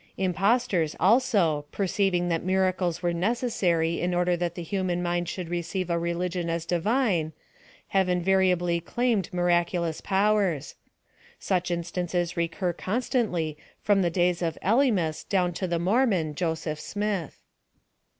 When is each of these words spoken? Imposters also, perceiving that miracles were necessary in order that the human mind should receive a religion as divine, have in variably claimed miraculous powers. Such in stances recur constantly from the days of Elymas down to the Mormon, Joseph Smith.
Imposters 0.17 0.95
also, 0.99 1.67
perceiving 1.71 2.27
that 2.27 2.43
miracles 2.43 3.03
were 3.03 3.13
necessary 3.13 4.01
in 4.01 4.15
order 4.15 4.35
that 4.35 4.55
the 4.55 4.63
human 4.63 5.03
mind 5.03 5.29
should 5.29 5.47
receive 5.47 5.91
a 5.91 5.99
religion 5.99 6.49
as 6.49 6.65
divine, 6.65 7.33
have 7.89 8.09
in 8.09 8.19
variably 8.19 8.79
claimed 8.83 9.31
miraculous 9.31 10.01
powers. 10.01 10.73
Such 11.37 11.69
in 11.69 11.83
stances 11.83 12.35
recur 12.35 12.73
constantly 12.73 13.57
from 13.79 14.01
the 14.01 14.09
days 14.09 14.41
of 14.41 14.57
Elymas 14.63 15.23
down 15.29 15.53
to 15.53 15.67
the 15.67 15.77
Mormon, 15.77 16.33
Joseph 16.33 16.79
Smith. 16.79 17.39